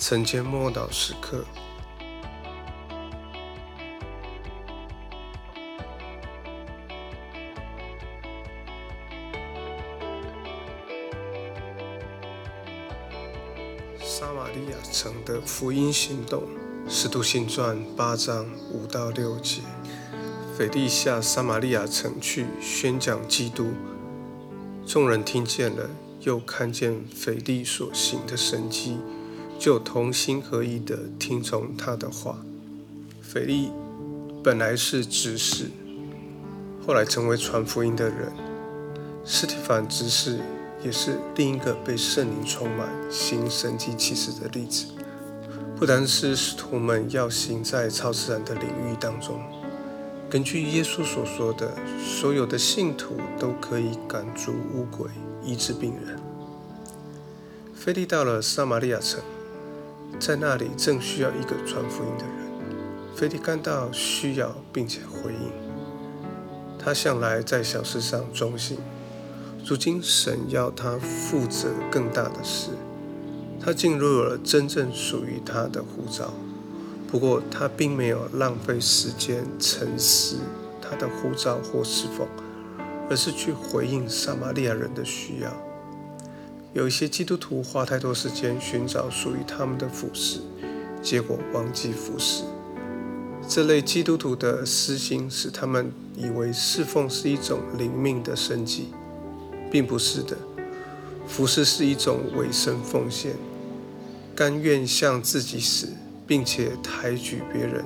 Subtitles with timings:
[0.00, 1.44] 晨间默祷时刻，
[14.02, 16.44] 撒玛利亚城的福音行动，
[16.88, 19.60] 使徒行传八章五到六节。
[20.56, 23.74] 腓利下撒玛利亚城去宣讲基督，
[24.86, 25.90] 众人听见了，
[26.22, 28.98] 又看见腓利所行的神迹，
[29.60, 32.38] 就同心合意的听从他的话。
[33.20, 33.70] 腓力
[34.42, 35.66] 本来是执事，
[36.86, 38.32] 后来成为传福音的人。
[39.22, 40.40] 斯提凡执事
[40.82, 44.86] 也是另一个被圣灵充满、行神迹奇事的例子。
[45.78, 49.38] 不单是使徒们要行在超自然的领域当中。
[50.30, 55.10] 根据耶稣所说的，所有的信徒都可以赶逐污鬼、
[55.44, 56.18] 医治病人。
[57.74, 59.20] 菲利到了撒玛利亚城，
[60.18, 62.34] 在那里正需要一个传福音的人。
[63.14, 65.52] 菲利感到需要，并且回应。
[66.78, 68.78] 他向来在小事上忠心，
[69.66, 72.70] 如今神要他负责更大的事，
[73.60, 76.32] 他进入了真正属于他的护照。
[77.06, 80.36] 不过，他并没有浪费时间沉思
[80.80, 82.26] 他的护照或侍奉，
[83.10, 85.52] 而是去回应撒玛利亚人的需要。
[86.72, 90.40] 有一些基督徒花太多时间寻找属于他们的服饰，
[91.02, 92.44] 结果忘记服饰。
[93.48, 98.88] 这类基督徒的私心使他们以为侍奉是一种灵命的生计，
[99.70, 100.36] 并不是的。
[101.26, 103.34] 服饰是一种委身奉献，
[104.34, 105.88] 甘愿向自己死。
[106.30, 107.84] 并且抬举别人，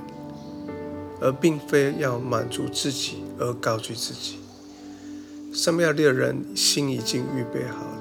[1.18, 4.36] 而并非要满足自己而高举自己。
[5.50, 7.94] 撒玛利亚人心已经预备好。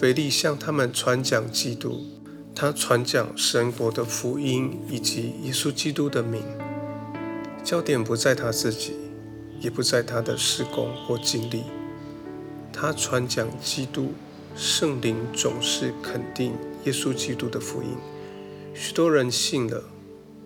[0.00, 2.06] 腓力向他们传讲基督，
[2.54, 6.42] 他传讲神国的福音以及耶稣基督的名。
[7.62, 8.94] 焦点不在他自己，
[9.60, 11.64] 也不在他的施工或经历。
[12.72, 14.14] 他传讲基督，
[14.56, 16.54] 圣灵总是肯定
[16.84, 17.90] 耶稣基督的福音。
[18.72, 19.84] 许多人信了，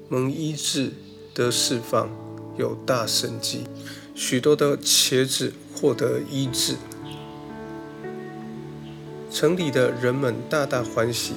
[0.08, 0.90] 蒙医治
[1.32, 2.10] 得释放，
[2.58, 3.60] 有大神迹，
[4.16, 6.74] 许多的茄子获得医治，
[9.34, 11.32] 城里的人们大大欢喜。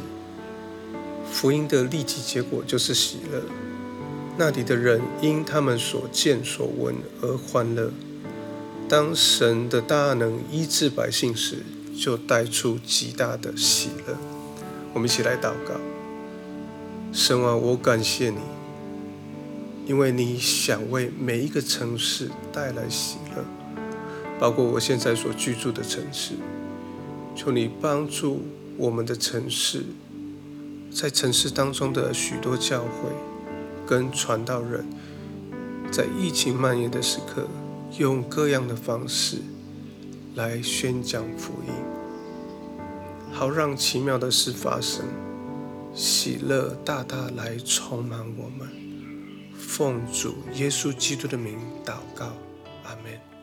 [1.31, 3.41] 福音的立即结果就是喜乐，
[4.37, 6.93] 那里的人因他们所见所闻
[7.23, 7.91] 而欢乐。
[8.87, 11.63] 当神的大能医治百姓时，
[11.99, 14.15] 就带出极大的喜乐。
[14.93, 15.73] 我们一起来祷告。
[17.11, 18.37] 神啊，我感谢你，
[19.87, 23.43] 因为你想为每一个城市带来喜乐，
[24.39, 26.33] 包括我现在所居住的城市。
[27.37, 28.41] 求你帮助
[28.77, 29.83] 我们的城市，
[30.91, 33.11] 在城市当中的许多教会
[33.85, 34.83] 跟传道人，
[35.91, 37.47] 在疫情蔓延的时刻，
[37.99, 39.37] 用各样的方式
[40.33, 41.71] 来宣讲福音，
[43.31, 45.05] 好让奇妙的事发生。
[45.93, 48.67] 喜乐大大来充满我们，
[49.55, 51.55] 奉主耶稣基督的名
[51.85, 52.25] 祷告，
[52.83, 53.36] 阿门。